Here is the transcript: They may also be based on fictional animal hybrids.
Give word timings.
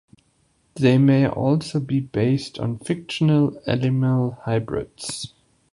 They 0.73 0.97
may 0.97 1.27
also 1.27 1.79
be 1.79 1.99
based 1.99 2.57
on 2.57 2.79
fictional 2.79 3.61
animal 3.67 4.31
hybrids. 4.45 5.35